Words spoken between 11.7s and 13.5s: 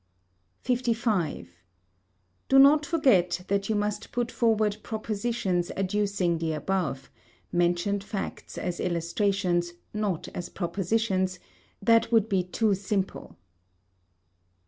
that would be too simple.